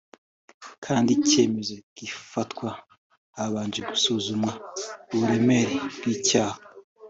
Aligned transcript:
kandi 0.85 1.09
icyemezo 1.17 1.73
kigafatwa 1.95 2.69
habanje 3.37 3.79
gusuzumwa 3.89 4.51
uburemere 5.13 5.75
bw’icyaha 5.97 6.59